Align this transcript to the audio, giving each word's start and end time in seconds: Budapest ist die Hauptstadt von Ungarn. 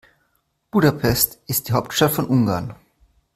Budapest 0.71 1.37
ist 1.45 1.67
die 1.67 1.73
Hauptstadt 1.73 2.11
von 2.13 2.25
Ungarn. 2.25 2.73